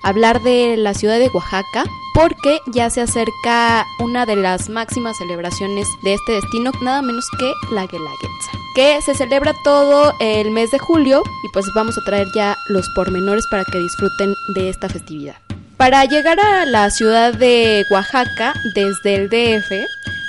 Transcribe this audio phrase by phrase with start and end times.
[0.02, 5.86] hablar de la ciudad de Oaxaca porque ya se acerca una de las máximas celebraciones
[6.02, 10.78] de este destino, nada menos que la Guelaguetza, que se celebra todo el mes de
[10.78, 15.36] julio y pues vamos a traer ya los pormenores para que disfruten de esta festividad.
[15.76, 19.72] Para llegar a la ciudad de Oaxaca desde el DF,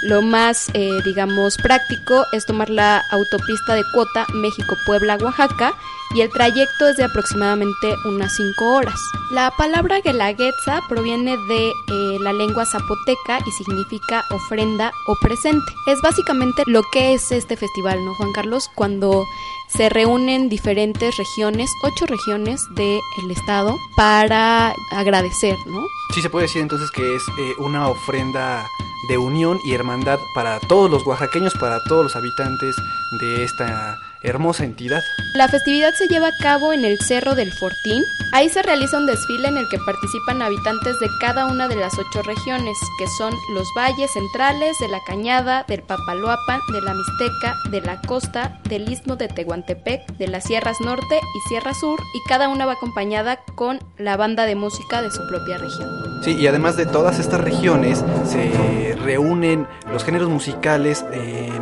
[0.02, 5.74] lo más, eh, digamos, práctico es tomar la autopista de cuota México-Puebla-Oaxaca
[6.16, 9.00] y el trayecto es de aproximadamente unas 5 horas.
[9.32, 15.74] La palabra guelaguetza proviene de eh, la lengua zapoteca y significa ofrenda o presente.
[15.88, 18.70] Es básicamente lo que es este festival, ¿no, Juan Carlos?
[18.74, 19.26] Cuando
[19.68, 25.86] se reúnen diferentes regiones, ocho regiones del estado, para agradecer, ¿no?
[26.14, 28.66] Sí, se puede decir entonces que es eh, una ofrenda
[29.10, 32.76] de unión y hermandad para todos los oaxaqueños, para todos los habitantes
[33.20, 35.02] de esta hermosa entidad.
[35.36, 38.04] La festividad se lleva a cabo en el Cerro del Fortín.
[38.34, 41.94] Ahí se realiza un desfile en el que participan habitantes de cada una de las
[41.98, 47.56] ocho regiones, que son los valles centrales, de la Cañada, del Papaloapan, de la Mixteca,
[47.70, 52.28] de la Costa, del Istmo de Tehuantepec, de las Sierras Norte y Sierra Sur, y
[52.28, 55.90] cada una va acompañada con la banda de música de su propia región.
[56.24, 61.06] Sí, y además de todas estas regiones se reúnen los géneros musicales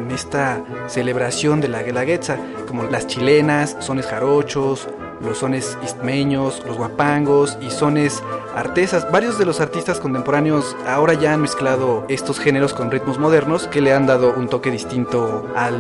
[0.06, 4.88] en esta celebración de la Guelaguetza, como las chilenas, sones jarochos,
[5.22, 8.22] los sones istmeños, los guapangos y sones
[8.56, 9.12] artesas.
[9.12, 13.82] Varios de los artistas contemporáneos ahora ya han mezclado estos géneros con ritmos modernos que
[13.82, 15.80] le han dado un toque distinto al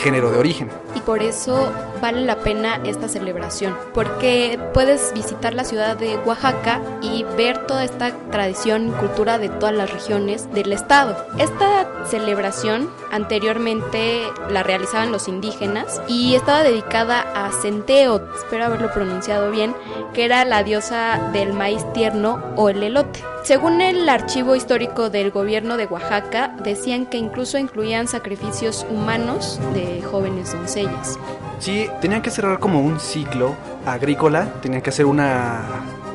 [0.00, 0.68] género de origen.
[0.94, 1.72] Y por eso
[2.04, 7.82] vale la pena esta celebración, porque puedes visitar la ciudad de Oaxaca y ver toda
[7.82, 11.16] esta tradición y cultura de todas las regiones del estado.
[11.38, 19.50] Esta celebración anteriormente la realizaban los indígenas y estaba dedicada a Centeo, espero haberlo pronunciado
[19.50, 19.74] bien,
[20.12, 23.24] que era la diosa del maíz tierno o el elote.
[23.44, 30.02] Según el archivo histórico del gobierno de Oaxaca, decían que incluso incluían sacrificios humanos de
[30.02, 31.18] jóvenes doncellas.
[31.58, 33.54] Sí, tenían que cerrar como un ciclo
[33.86, 35.62] agrícola, tenían que hacer una,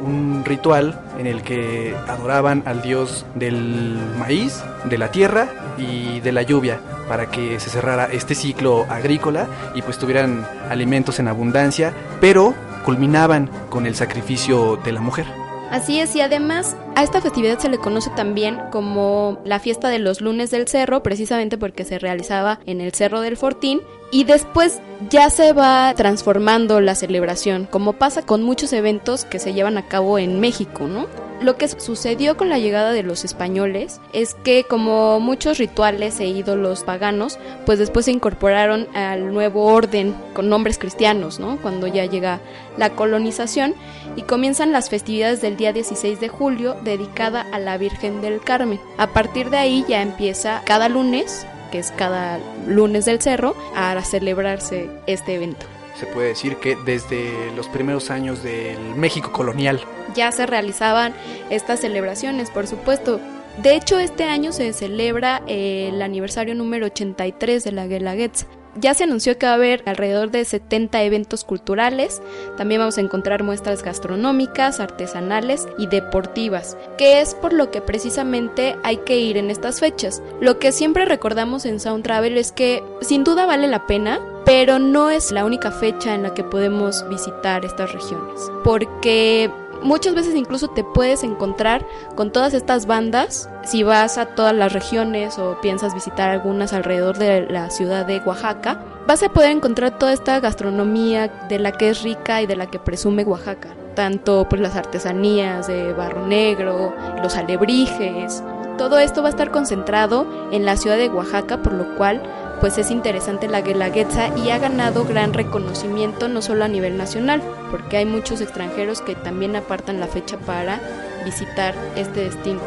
[0.06, 6.32] un ritual en el que adoraban al dios del maíz, de la tierra y de
[6.32, 11.94] la lluvia para que se cerrara este ciclo agrícola y pues tuvieran alimentos en abundancia,
[12.22, 12.54] pero
[12.86, 15.26] culminaban con el sacrificio de la mujer.
[15.72, 20.00] Así es, y además a esta festividad se le conoce también como la fiesta de
[20.00, 24.82] los lunes del cerro, precisamente porque se realizaba en el Cerro del Fortín, y después
[25.10, 29.88] ya se va transformando la celebración, como pasa con muchos eventos que se llevan a
[29.88, 31.08] cabo en México, ¿no?
[31.42, 36.28] Lo que sucedió con la llegada de los españoles es que como muchos rituales e
[36.28, 41.58] ídolos paganos, pues después se incorporaron al nuevo orden con nombres cristianos, ¿no?
[41.62, 42.42] Cuando ya llega
[42.78, 43.74] la colonización
[44.18, 48.82] y comienzan las festividades del día 16 de julio dedicada a la Virgen del Carmen.
[48.98, 54.00] A partir de ahí ya empieza cada lunes que es cada lunes del cerro, a
[54.04, 55.66] celebrarse este evento.
[56.00, 59.82] Se puede decir que desde los primeros años del México colonial.
[60.16, 61.14] Ya se realizaban
[61.50, 63.20] estas celebraciones, por supuesto.
[63.62, 68.46] De hecho, este año se celebra el aniversario número 83 de la Guelaguetza.
[68.76, 72.22] Ya se anunció que va a haber alrededor de 70 eventos culturales,
[72.58, 78.76] también vamos a encontrar muestras gastronómicas, artesanales y deportivas, que es por lo que precisamente
[78.84, 80.22] hay que ir en estas fechas.
[80.40, 84.80] Lo que siempre recordamos en Sound Travel es que sin duda vale la pena, pero
[84.80, 89.52] no es la única fecha en la que podemos visitar estas regiones, porque
[89.84, 91.86] muchas veces incluso te puedes encontrar
[92.16, 97.18] con todas estas bandas si vas a todas las regiones o piensas visitar algunas alrededor
[97.18, 98.84] de la ciudad de Oaxaca.
[99.08, 102.68] Vas a poder encontrar toda esta gastronomía de la que es rica y de la
[102.68, 103.70] que presume Oaxaca.
[103.96, 108.44] Tanto pues las artesanías de barro negro, los alebrijes,
[108.80, 112.24] todo esto va a estar concentrado en la ciudad de Oaxaca, por lo cual
[112.60, 117.42] pues es interesante la Guelaguetza y ha ganado gran reconocimiento no solo a nivel nacional,
[117.72, 120.80] porque hay muchos extranjeros que también apartan la fecha para
[121.26, 122.60] visitar este destino.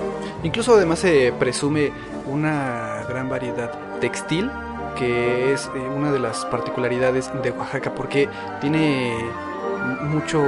[0.43, 1.93] Incluso además se presume
[2.27, 4.51] una gran variedad textil
[4.97, 8.29] que es eh, una de las particularidades de Oaxaca porque
[8.61, 9.15] tiene
[10.03, 10.43] mucho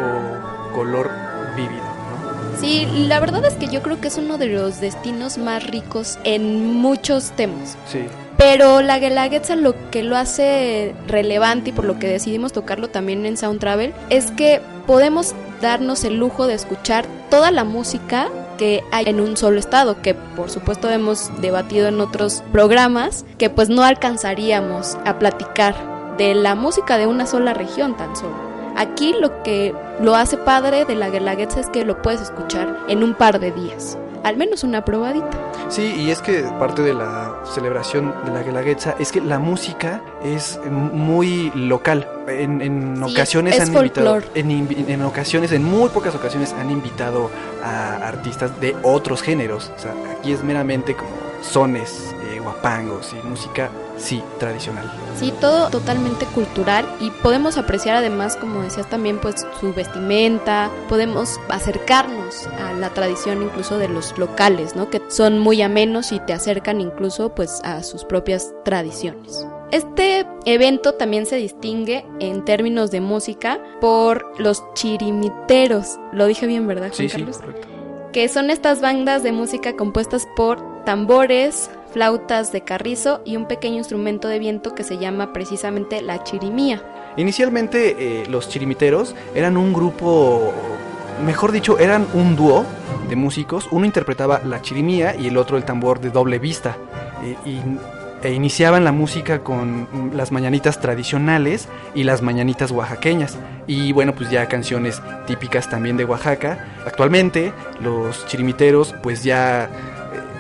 [0.75, 1.11] color
[1.57, 1.83] vívido.
[1.83, 2.59] ¿no?
[2.61, 6.19] Sí, la verdad es que yo creo que es uno de los destinos más ricos
[6.25, 7.77] en muchos temas.
[7.87, 8.07] Sí.
[8.37, 13.27] Pero la Guelaguetza lo que lo hace relevante y por lo que decidimos tocarlo también
[13.27, 18.29] en Sound Travel es que podemos darnos el lujo de escuchar toda la música
[18.59, 23.51] que hay en un solo estado, que por supuesto hemos debatido en otros programas, que
[23.51, 25.75] pues no alcanzaríamos a platicar
[26.17, 28.37] de la música de una sola región tan solo.
[28.77, 33.03] Aquí lo que lo hace padre de la Guelaguetza es que lo puedes escuchar en
[33.03, 35.31] un par de días, al menos una probadita.
[35.69, 40.03] Sí, y es que parte de la celebración de la Guelaguetza es que la música
[40.25, 42.09] es muy local.
[42.27, 44.51] En, en ocasiones es han invitado, en,
[44.89, 47.31] en ocasiones, en muy pocas ocasiones han invitado
[47.63, 49.71] a artistas de otros géneros.
[49.77, 54.91] O sea, aquí es meramente como sones, eh, guapangos y música, sí, tradicional.
[55.19, 61.39] Sí, todo totalmente cultural y podemos apreciar además, como decías también, pues su vestimenta, podemos
[61.49, 64.91] acercarnos a la tradición incluso de los locales, ¿no?
[64.91, 69.47] Que son muy amenos y te acercan incluso pues a sus propias tradiciones.
[69.71, 75.99] Este evento también se distingue en términos de música por los chirimiteros.
[76.13, 77.39] Lo dije bien, ¿verdad, Juan Sí, sí, Carlos?
[77.39, 77.69] correcto.
[78.13, 83.77] que son estas bandas de música compuestas por tambores, flautas de carrizo y un pequeño
[83.79, 86.83] instrumento de viento que se llama precisamente la chirimía.
[87.17, 90.53] Inicialmente eh, los chirimiteros eran un grupo,
[91.25, 92.65] mejor dicho, eran un dúo
[93.09, 93.69] de músicos.
[93.71, 96.77] Uno interpretaba la chirimía y el otro el tambor de doble vista.
[97.23, 97.37] Eh,
[98.25, 103.37] e iniciaban la música con las mañanitas tradicionales y las mañanitas oaxaqueñas.
[103.67, 106.59] Y bueno, pues ya canciones típicas también de Oaxaca.
[106.87, 109.69] Actualmente los chirimiteros pues ya...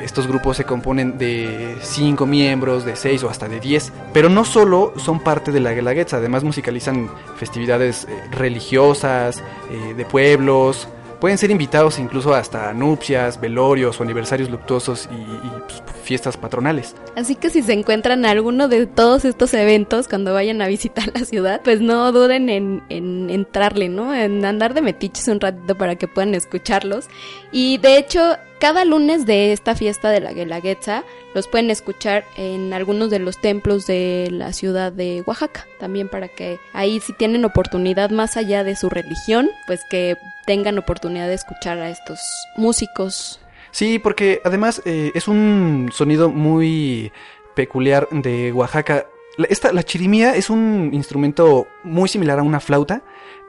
[0.02, 3.92] Estos grupos se componen de 5 miembros, de 6 o hasta de 10.
[4.12, 10.04] Pero no solo son parte de la Guelaguetza, además musicalizan festividades eh, religiosas, eh, de
[10.04, 10.88] pueblos.
[11.20, 16.94] Pueden ser invitados incluso hasta nupcias, velorios o aniversarios luctuosos y, pues, fiestas patronales.
[17.16, 21.24] Así que si se encuentran alguno de todos estos eventos cuando vayan a visitar la
[21.24, 24.14] ciudad, pues no duden en, en entrarle, ¿no?
[24.14, 27.06] En andar de metiches un ratito para que puedan escucharlos.
[27.52, 31.04] Y de hecho, cada lunes de esta fiesta de la Guelaguetza
[31.34, 35.66] los pueden escuchar en algunos de los templos de la ciudad de Oaxaca.
[35.78, 40.16] También para que ahí si tienen oportunidad más allá de su religión, pues que
[40.46, 42.20] tengan oportunidad de escuchar a estos
[42.56, 43.40] músicos
[43.74, 47.10] Sí, porque además eh, es un sonido muy
[47.56, 49.08] peculiar de Oaxaca.
[49.48, 53.02] Esta, la chirimía es un instrumento muy similar a una flauta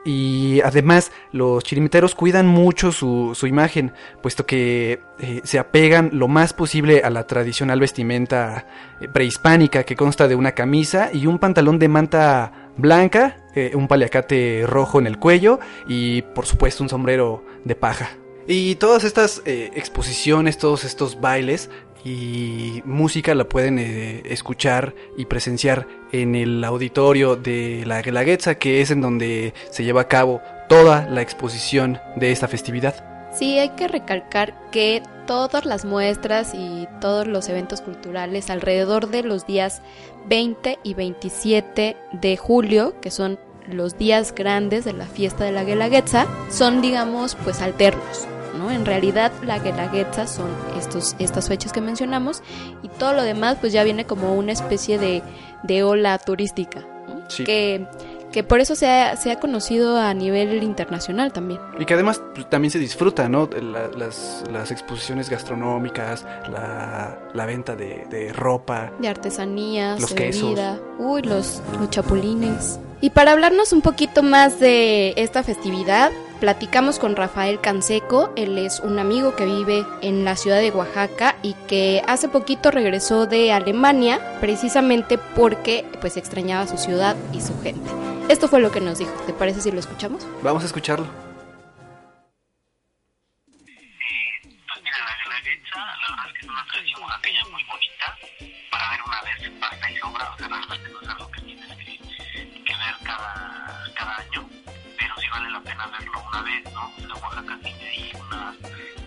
[0.06, 6.28] y además los chirimiteros cuidan mucho su, su imagen, puesto que eh, se apegan lo
[6.28, 8.68] más posible a la tradicional vestimenta
[9.02, 13.88] eh, prehispánica que consta de una camisa y un pantalón de manta blanca, eh, un
[13.88, 18.10] paliacate rojo en el cuello y por supuesto un sombrero de paja.
[18.48, 21.72] Y todas estas exposiciones, todos estos bailes
[22.06, 28.82] y música la pueden eh, escuchar y presenciar en el auditorio de la Guelaguetza, que
[28.82, 33.32] es en donde se lleva a cabo toda la exposición de esta festividad.
[33.34, 39.24] Sí, hay que recalcar que todas las muestras y todos los eventos culturales alrededor de
[39.24, 39.82] los días
[40.28, 45.64] 20 y 27 de julio, que son los días grandes de la fiesta de la
[45.64, 48.28] Guelaguetza, son digamos pues alternos.
[48.58, 48.72] ¿No?
[48.72, 50.48] En realidad la Guelaguetza son
[50.78, 52.42] estos, estas fechas que mencionamos
[52.84, 55.22] y todo lo demás pues ya viene como una especie de,
[55.64, 57.30] de ola turística ¿no?
[57.30, 57.44] Sí.
[57.44, 57.88] que,
[58.32, 61.60] que por eso se ha, se ha conocido a nivel internacional también.
[61.80, 63.50] Y que además pues, también se disfruta, ¿no?
[63.62, 68.92] La- las, las exposiciones gastronómicas, la, la venta de, de ropa.
[69.00, 70.44] de artesanías, Los de quesos.
[70.50, 72.80] bebida, uy, los, los chapulines.
[73.02, 76.12] Y para hablarnos un poquito más de esta festividad,
[76.46, 81.38] platicamos con Rafael Canseco, él es un amigo que vive en la ciudad de Oaxaca
[81.42, 87.60] y que hace poquito regresó de Alemania precisamente porque pues extrañaba su ciudad y su
[87.64, 87.90] gente.
[88.30, 90.28] Esto fue lo que nos dijo, ¿te parece si lo escuchamos?
[90.44, 91.08] Vamos a escucharlo.
[106.36, 106.92] Una vez, ¿no?
[106.98, 108.54] O sea, Oaxaca tiene ahí una,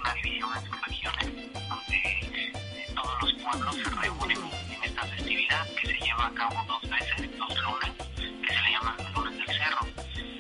[0.01, 2.53] una división en sus regiones, donde eh,
[2.95, 4.39] todos los pueblos se reúnen
[4.71, 8.71] en esta festividad que se lleva a cabo dos veces, dos lunes, que se le
[8.71, 9.87] llaman lunes del cerro,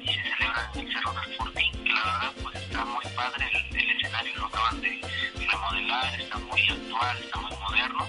[0.03, 3.51] y se celebra en el Cerro del Fortín, que la verdad pues está muy padre,
[3.53, 5.01] el, el escenario lo acaban de
[5.47, 8.07] remodelar, está muy actual, está muy moderno,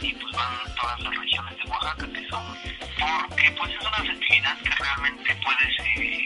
[0.00, 2.56] y pues van todas las regiones de Oaxaca que son,
[3.00, 6.21] porque pues es una festividad que realmente puedes eh,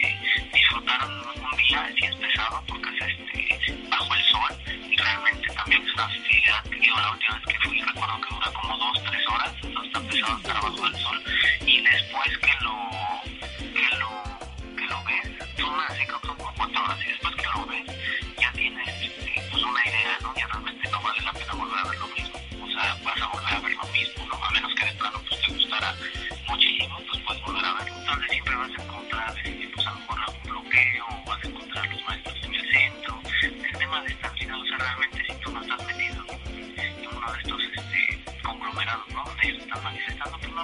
[6.79, 9.99] digo, la última vez que fui recuerdo que dura como dos, tres horas, entonces está
[10.01, 11.23] pesado estar bajo el sol,
[11.65, 12.65] y después que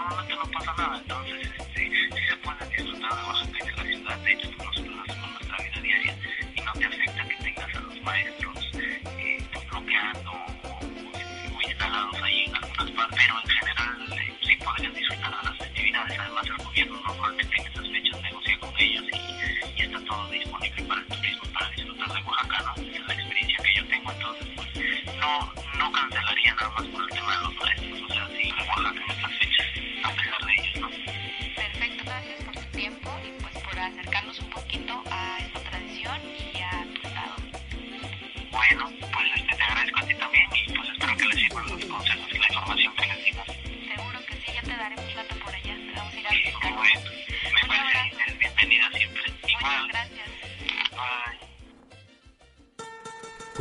[0.09, 0.97] no pasa nada.
[0.97, 4.17] Entonces, este, sí se puede disfrutar de y de la ciudad.
[4.19, 6.17] De hecho, nosotros hacemos nuestra vida diaria
[6.55, 10.35] y no te afecta que tengas a los maestros eh, pues, bloqueando o,
[10.67, 13.19] o, o instalados ahí en algunas partes.
[13.25, 13.49] Pero en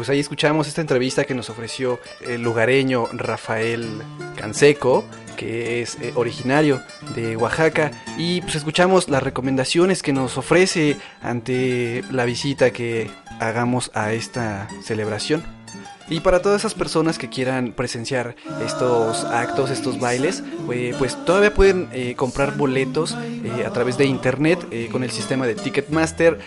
[0.03, 4.03] Pues ahí escuchamos esta entrevista que nos ofreció el lugareño Rafael
[4.35, 5.05] Canseco,
[5.37, 6.83] que es eh, originario
[7.15, 13.93] de Oaxaca, y pues escuchamos las recomendaciones que nos ofrece ante la visita que hagamos
[13.95, 15.62] a esta celebración.
[16.09, 21.55] Y para todas esas personas que quieran presenciar estos actos, estos bailes, eh, pues todavía
[21.55, 26.39] pueden eh, comprar boletos eh, a través de internet con el sistema de Ticketmaster.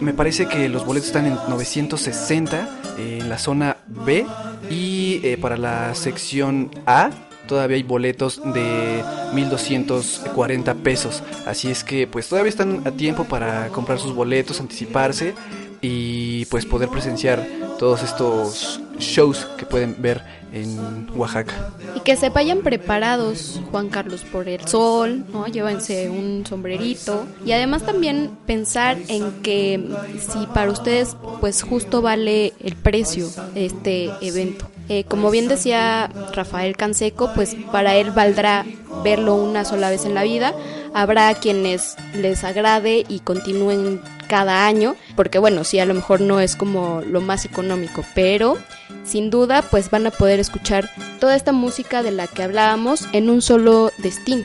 [0.00, 4.26] Me parece que los boletos están en 960 eh, en la zona B
[4.70, 7.10] y para la sección A
[7.46, 9.02] todavía hay boletos de
[9.34, 11.22] 1240 pesos.
[11.46, 15.34] Así es que pues todavía están a tiempo para comprar sus boletos, anticiparse
[15.82, 17.44] y pues poder presenciar
[17.78, 20.22] todos estos shows que pueden ver
[20.52, 21.72] en Oaxaca.
[21.96, 25.46] Y que se vayan preparados, Juan Carlos, por el sol, ¿no?
[25.48, 27.26] Llévense un sombrerito.
[27.44, 29.84] Y además también pensar en que
[30.20, 34.68] si para ustedes, pues justo vale el precio este evento.
[34.88, 38.64] Eh, como bien decía Rafael Canseco, pues para él valdrá
[39.02, 40.54] verlo una sola vez en la vida.
[40.94, 44.00] Habrá quienes les agrade y continúen
[44.32, 48.56] cada año, porque bueno, sí, a lo mejor no es como lo más económico, pero
[49.04, 50.88] sin duda pues van a poder escuchar
[51.20, 54.44] toda esta música de la que hablábamos en un solo destino.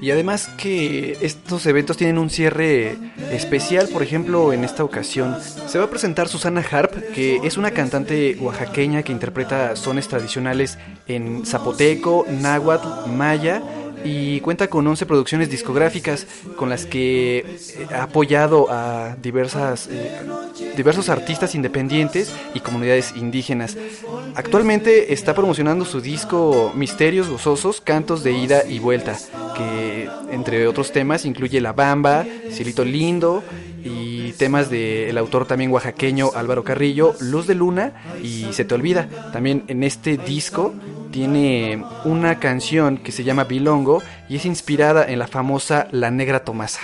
[0.00, 2.96] Y además que estos eventos tienen un cierre
[3.32, 5.36] especial, por ejemplo, en esta ocasión
[5.66, 10.78] se va a presentar Susana Harp, que es una cantante oaxaqueña que interpreta sones tradicionales
[11.08, 13.60] en zapoteco, náhuatl, maya
[14.04, 16.26] y cuenta con 11 producciones discográficas
[16.56, 17.58] con las que
[17.92, 20.20] ha apoyado a diversas, eh,
[20.76, 23.76] diversos artistas independientes y comunidades indígenas.
[24.34, 29.18] Actualmente está promocionando su disco Misterios Gozosos, Cantos de Ida y Vuelta,
[29.56, 33.42] que entre otros temas incluye La Bamba, Cielito Lindo
[33.84, 37.92] y temas del autor también oaxaqueño Álvaro Carrillo, Luz de Luna
[38.22, 39.08] y Se Te Olvida.
[39.32, 40.74] También en este disco
[41.10, 46.44] tiene una canción que se llama Bilongo y es inspirada en la famosa La Negra
[46.44, 46.80] Tomasa.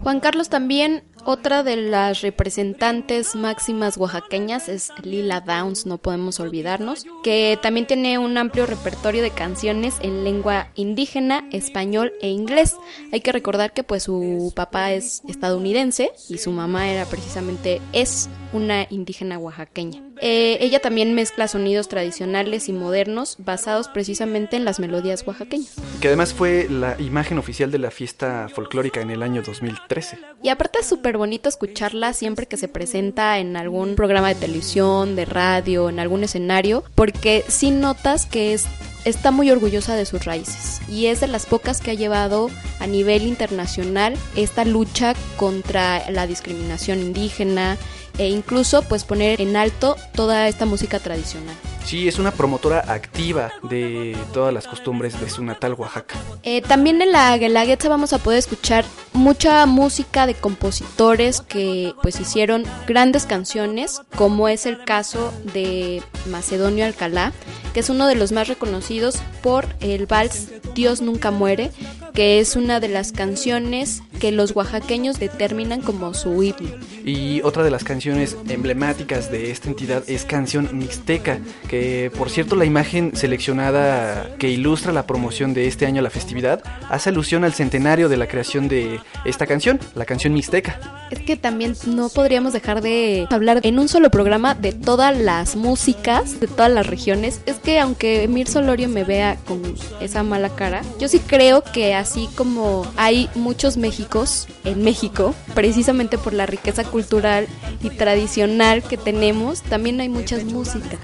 [0.00, 7.06] Juan Carlos también, otra de las representantes máximas oaxaqueñas es Lila Downs, no podemos olvidarnos,
[7.22, 12.76] que también tiene un amplio repertorio de canciones en lengua indígena, español e inglés.
[13.12, 18.28] Hay que recordar que pues su papá es estadounidense y su mamá era precisamente es
[18.52, 20.02] una indígena oaxaqueña.
[20.20, 25.74] Eh, ella también mezcla sonidos tradicionales y modernos basados precisamente en las melodías oaxaqueñas.
[26.00, 30.18] Que además fue la imagen oficial de la fiesta folclórica en el año 2013.
[30.42, 35.16] Y aparte es súper bonito escucharla siempre que se presenta en algún programa de televisión,
[35.16, 38.66] de radio, en algún escenario, porque sí notas que es
[39.04, 42.86] está muy orgullosa de sus raíces y es de las pocas que ha llevado a
[42.86, 47.76] nivel internacional esta lucha contra la discriminación indígena
[48.18, 51.56] e incluso pues poner en alto toda esta música tradicional.
[51.84, 56.16] Sí, es una promotora activa de todas las costumbres de su natal Oaxaca.
[56.42, 62.18] Eh, también en la Guelaguetza vamos a poder escuchar mucha música de compositores que pues
[62.20, 67.32] hicieron grandes canciones, como es el caso de Macedonio Alcalá,
[67.74, 71.70] que es uno de los más reconocidos por el vals Dios nunca muere,
[72.14, 76.70] que es una de las canciones que los oaxaqueños determinan como su himno.
[77.04, 81.38] Y otra de las canciones emblemáticas de esta entidad es Canción Mixteca,
[81.68, 81.73] que
[82.16, 86.62] por cierto la imagen seleccionada que ilustra la promoción de este año a la festividad
[86.88, 91.08] hace alusión al centenario de la creación de esta canción, la canción Mixteca.
[91.10, 95.56] Es que también no podríamos dejar de hablar en un solo programa de todas las
[95.56, 97.40] músicas, de todas las regiones.
[97.46, 99.62] Es que aunque Mir Solorio me vea con
[100.00, 106.18] esa mala cara, yo sí creo que así como hay muchos Méxicos en México, precisamente
[106.18, 107.46] por la riqueza cultural
[107.82, 111.00] y tradicional que tenemos, también hay muchas músicas.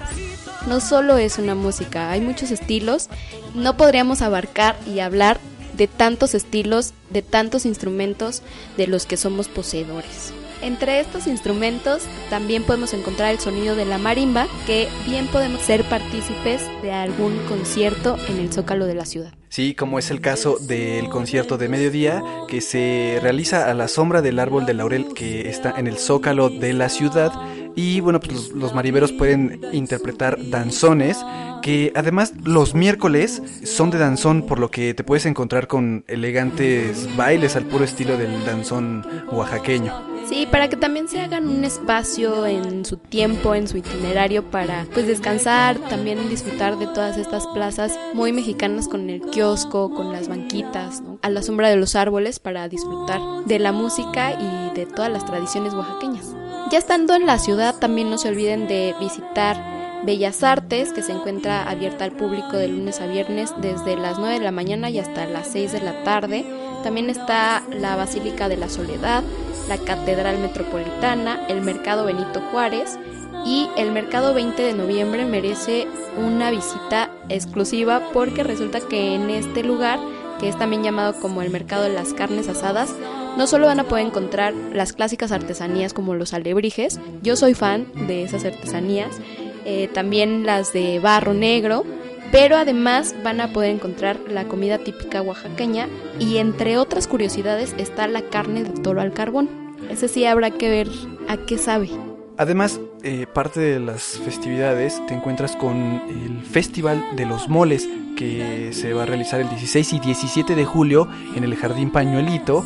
[0.67, 3.09] No solo es una música, hay muchos estilos.
[3.55, 5.39] No podríamos abarcar y hablar
[5.75, 8.43] de tantos estilos, de tantos instrumentos
[8.77, 10.33] de los que somos poseedores.
[10.61, 15.83] Entre estos instrumentos también podemos encontrar el sonido de la marimba, que bien podemos ser
[15.85, 19.33] partícipes de algún concierto en el zócalo de la ciudad.
[19.49, 24.21] Sí, como es el caso del concierto de mediodía que se realiza a la sombra
[24.21, 27.33] del árbol de laurel que está en el zócalo de la ciudad
[27.75, 31.17] y bueno, pues los, los mariberos pueden interpretar danzones
[31.61, 37.15] que además los miércoles son de danzón, por lo que te puedes encontrar con elegantes
[37.15, 40.11] bailes al puro estilo del danzón oaxaqueño.
[40.27, 44.85] Sí, para que también se hagan un espacio en su tiempo, en su itinerario para
[44.93, 50.27] pues descansar, también disfrutar de todas estas plazas muy mexicanas con el kiosco, con las
[50.27, 51.19] banquitas, ¿no?
[51.21, 55.25] a la sombra de los árboles para disfrutar de la música y de todas las
[55.25, 56.40] tradiciones oaxaqueñas.
[56.71, 59.57] Ya estando en la ciudad, también no se olviden de visitar
[60.05, 64.35] Bellas Artes, que se encuentra abierta al público de lunes a viernes desde las 9
[64.35, 66.45] de la mañana y hasta las 6 de la tarde.
[66.81, 69.21] También está la Basílica de la Soledad,
[69.67, 72.97] la Catedral Metropolitana, el Mercado Benito Juárez
[73.45, 79.65] y el Mercado 20 de noviembre merece una visita exclusiva porque resulta que en este
[79.65, 79.99] lugar,
[80.39, 82.95] que es también llamado como el Mercado de las Carnes Asadas,
[83.37, 87.87] no solo van a poder encontrar las clásicas artesanías como los alebrijes, yo soy fan
[88.07, 89.19] de esas artesanías,
[89.65, 91.85] eh, también las de barro negro,
[92.31, 95.87] pero además van a poder encontrar la comida típica oaxaqueña
[96.19, 99.49] y entre otras curiosidades está la carne de toro al carbón.
[99.89, 100.87] Ese sí habrá que ver
[101.27, 101.89] a qué sabe.
[102.37, 108.69] Además, eh, parte de las festividades te encuentras con el Festival de los Moles que
[108.73, 112.63] se va a realizar el 16 y 17 de julio en el Jardín Pañuelito.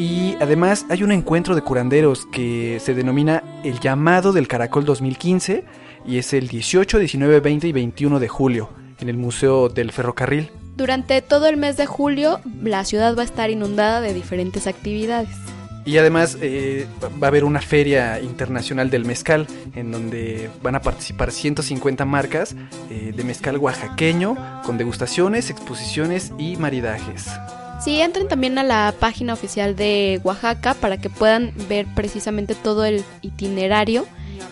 [0.00, 5.62] Y además hay un encuentro de curanderos que se denomina el llamado del Caracol 2015
[6.06, 10.50] y es el 18, 19, 20 y 21 de julio en el Museo del Ferrocarril.
[10.74, 15.36] Durante todo el mes de julio, la ciudad va a estar inundada de diferentes actividades.
[15.84, 16.86] Y además eh,
[17.22, 22.56] va a haber una feria internacional del mezcal en donde van a participar 150 marcas
[22.88, 27.28] eh, de mezcal oaxaqueño con degustaciones, exposiciones y maridajes.
[27.82, 32.84] Sí, entren también a la página oficial de Oaxaca para que puedan ver precisamente todo
[32.84, 34.06] el itinerario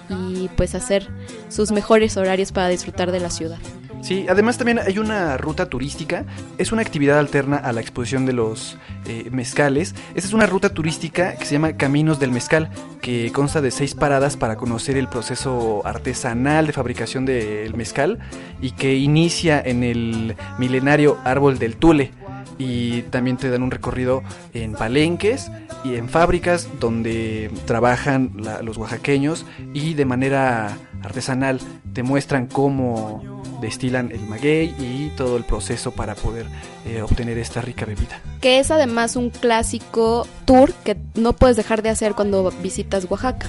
[0.08, 1.08] y pues hacer
[1.50, 3.58] sus mejores horarios para disfrutar de la ciudad.
[4.00, 6.24] Sí, además también hay una ruta turística,
[6.56, 9.94] es una actividad alterna a la exposición de los eh, mezcales.
[10.14, 12.70] Esta es una ruta turística que se llama Caminos del Mezcal,
[13.02, 18.20] que consta de seis paradas para conocer el proceso artesanal de fabricación del mezcal
[18.62, 22.12] y que inicia en el milenario árbol del Tule.
[22.58, 24.22] Y también te dan un recorrido
[24.54, 25.50] en palenques
[25.84, 28.32] y en fábricas donde trabajan
[28.62, 31.60] los oaxaqueños y de manera artesanal
[31.92, 36.46] te muestran cómo destilan el maguey y todo el proceso para poder
[36.86, 38.20] eh, obtener esta rica bebida.
[38.40, 43.46] que es además un clásico tour que no puedes dejar de hacer cuando visitas Oaxaca.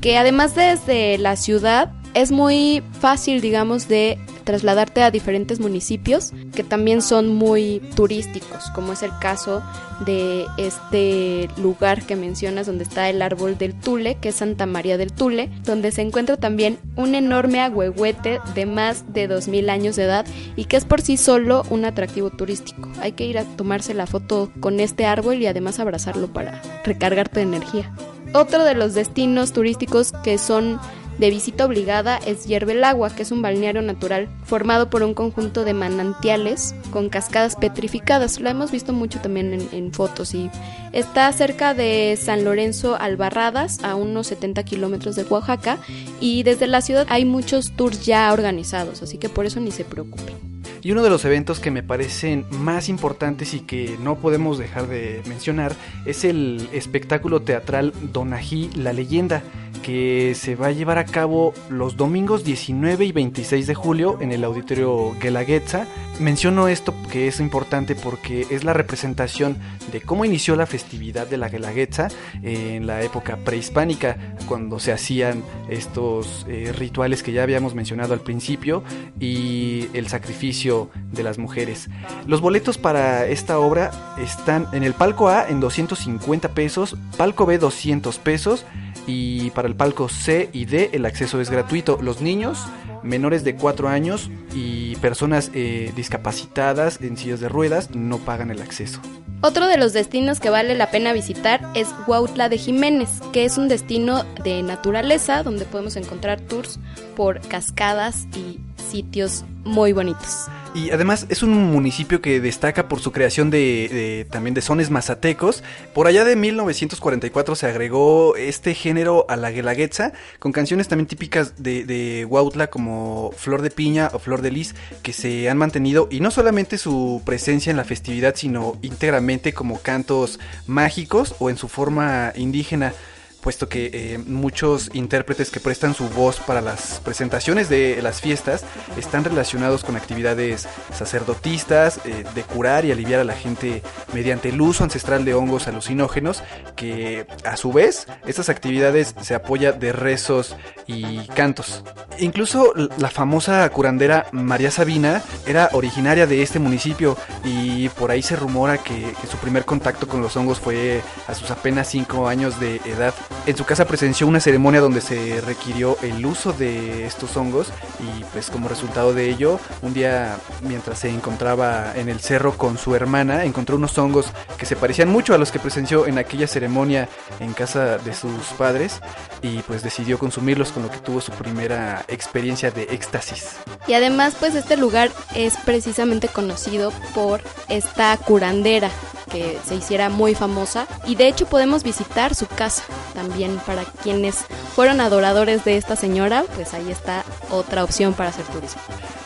[0.00, 6.64] Que además desde la ciudad es muy fácil, digamos, de trasladarte a diferentes municipios que
[6.64, 9.62] también son muy turísticos, como es el caso
[10.04, 14.96] de este lugar que mencionas donde está el árbol del Tule, que es Santa María
[14.96, 20.04] del Tule, donde se encuentra también un enorme agüehuete de más de 2000 años de
[20.04, 20.26] edad
[20.56, 22.88] y que es por sí solo un atractivo turístico.
[23.00, 27.40] Hay que ir a tomarse la foto con este árbol y además abrazarlo para recargarte
[27.40, 27.92] de energía.
[28.32, 30.78] Otro de los destinos turísticos que son
[31.20, 35.12] de visita obligada es Hierve el Agua, que es un balneario natural formado por un
[35.12, 38.40] conjunto de manantiales con cascadas petrificadas.
[38.40, 40.50] La hemos visto mucho también en, fotos y
[40.92, 45.78] está cerca de San Lorenzo Albarradas, a unos 70 kilómetros de Oaxaca,
[46.20, 49.84] y desde la ciudad hay muchos tours ya organizados, así que por eso ni se
[49.84, 50.50] preocupen.
[50.82, 54.88] Y uno de los eventos que me parecen más importantes y que no podemos dejar
[54.88, 55.74] de mencionar
[56.06, 59.42] es el espectáculo teatral Donají La Leyenda,
[59.82, 64.32] que se va a llevar a cabo los domingos 19 y 26 de julio en
[64.32, 65.86] el auditorio Guelaguetza.
[66.18, 69.56] Menciono esto que es importante porque es la representación
[69.90, 72.08] de cómo inició la festividad de la Guelaguetza
[72.42, 78.20] en la época prehispánica, cuando se hacían estos eh, rituales que ya habíamos mencionado al
[78.20, 78.82] principio
[79.18, 81.88] y el sacrificio de las mujeres.
[82.26, 87.58] Los boletos para esta obra están en el palco A en 250 pesos, palco B
[87.58, 88.66] 200 pesos
[89.06, 91.98] y para el palco C y D el acceso es gratuito.
[92.00, 92.58] Los niños
[93.02, 98.62] menores de 4 años y personas eh, discapacitadas en sillas de ruedas no pagan el
[98.62, 99.00] acceso.
[99.42, 103.56] Otro de los destinos que vale la pena visitar es Huautla de Jiménez, que es
[103.56, 106.78] un destino de naturaleza donde podemos encontrar tours
[107.16, 110.48] por cascadas y sitios muy bonitos.
[110.72, 115.64] Y además es un municipio que destaca por su creación de, también de sones mazatecos.
[115.92, 121.60] Por allá de 1944 se agregó este género a la guelaguetza con canciones también típicas
[121.60, 126.06] de, de Huautla como Flor de Piña o Flor de Lis que se han mantenido
[126.08, 130.38] y no solamente su presencia en la festividad sino íntegramente como cantos
[130.68, 132.94] mágicos o en su forma indígena
[133.40, 138.64] puesto que eh, muchos intérpretes que prestan su voz para las presentaciones de las fiestas
[138.96, 144.60] están relacionados con actividades sacerdotistas, eh, de curar y aliviar a la gente mediante el
[144.60, 146.42] uso ancestral de hongos alucinógenos,
[146.76, 151.84] que a su vez estas actividades se apoya de rezos y cantos.
[152.18, 158.36] Incluso la famosa curandera María Sabina era originaria de este municipio y por ahí se
[158.36, 162.60] rumora que, que su primer contacto con los hongos fue a sus apenas 5 años
[162.60, 163.14] de edad.
[163.46, 168.22] En su casa presenció una ceremonia donde se requirió el uso de estos hongos y
[168.24, 172.94] pues como resultado de ello, un día mientras se encontraba en el cerro con su
[172.94, 174.26] hermana, encontró unos hongos
[174.58, 177.08] que se parecían mucho a los que presenció en aquella ceremonia
[177.40, 179.00] en casa de sus padres
[179.42, 183.56] y pues decidió consumirlos con lo que tuvo su primera experiencia de éxtasis.
[183.86, 188.90] Y además, pues este lugar es precisamente conocido por esta curandera
[189.30, 192.82] que se hiciera muy famosa y de hecho podemos visitar su casa
[193.14, 194.36] también para quienes
[194.74, 198.80] fueron adoradores de esta señora, pues ahí está otra opción para hacer turismo.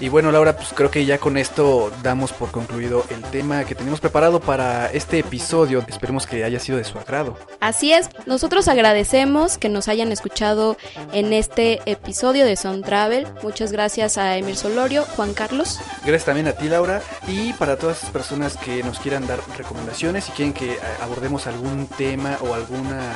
[0.04, 3.74] Y bueno, Laura, pues creo que ya con esto damos por concluido el tema que
[3.74, 5.82] tenemos preparado para este episodio.
[5.88, 7.38] Esperemos que haya sido de su agrado.
[7.60, 10.76] Así es, nosotros agradecemos que nos hayan escuchado
[11.14, 13.26] en este episodio de Sound Travel.
[13.42, 15.80] Muchas gracias a Emir Solorio, Juan Carlos.
[16.00, 17.00] Gracias también a ti, Laura.
[17.26, 21.86] Y para todas las personas que nos quieran dar recomendaciones y quieren que abordemos algún
[21.86, 23.14] tema o alguna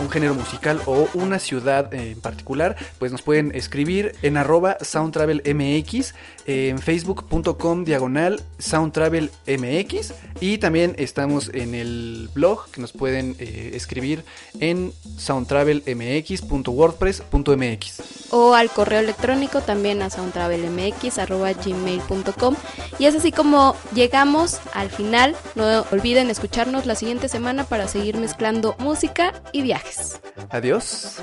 [0.00, 6.14] un género musical o una ciudad en particular, pues nos pueden escribir en arroba soundtravelmx,
[6.46, 14.24] en facebook.com diagonal soundtravelmx y también estamos en el blog que nos pueden eh, escribir
[14.60, 18.00] en soundtravelmx.wordpress.mx.
[18.30, 22.54] o al correo electrónico también a soundtravelmx.gmail.com
[22.98, 25.36] y es así como llegamos al final.
[25.54, 30.20] No olviden escucharnos la siguiente semana para seguir mezclando música y viajes.
[30.50, 31.22] Adiós.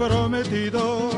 [0.00, 1.10] comprometido,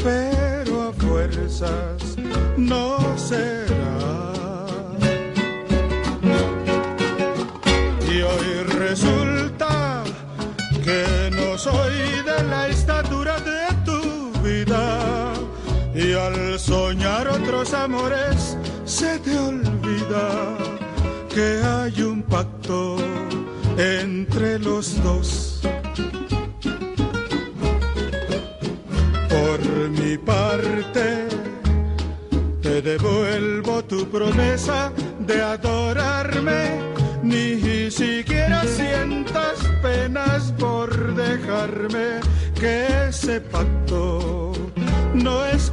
[0.00, 2.16] pero a fuerzas
[2.56, 4.66] no será.
[8.08, 10.04] Y hoy resulta
[10.84, 15.32] que no soy de la estatura de tu vida.
[15.92, 20.56] Y al soñar otros amores se te olvida
[21.34, 22.98] que hay un pacto
[23.76, 25.60] entre los dos.
[29.90, 31.28] Mi parte,
[32.60, 36.80] te devuelvo tu promesa de adorarme,
[37.22, 42.20] ni siquiera sientas penas por dejarme,
[42.54, 44.52] que ese pacto
[45.14, 45.70] no es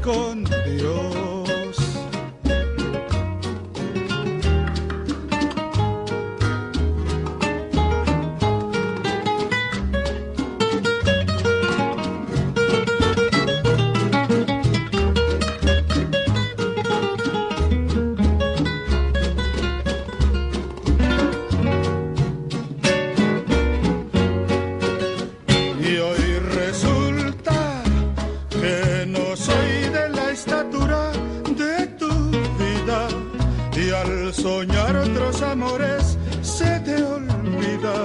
[34.33, 37.95] soñar otros amores se te olvida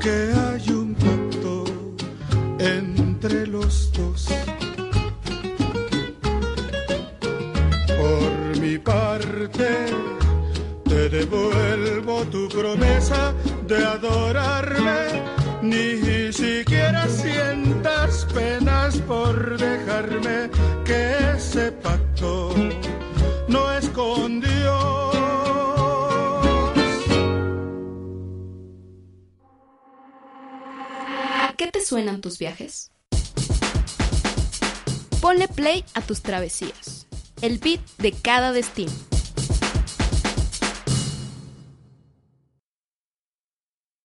[0.00, 1.64] que hay un pacto
[2.58, 4.28] entre los dos.
[7.86, 9.68] Por mi parte,
[10.84, 13.32] te devuelvo tu promesa
[13.66, 15.22] de adorarme,
[15.62, 20.50] ni siquiera sientas penas por dejarme,
[20.84, 22.54] que ese pacto
[23.48, 24.29] no es con
[31.90, 32.92] suenan tus viajes?
[35.20, 37.08] Ponle play a tus travesías.
[37.42, 39.09] El beat de cada destino.